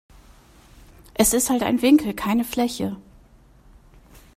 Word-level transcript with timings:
Es 1.13 1.31
ist 1.31 1.51
halt 1.51 1.61
ein 1.61 1.83
Winkel, 1.83 2.15
keine 2.15 2.43
Fläche. 2.43 2.95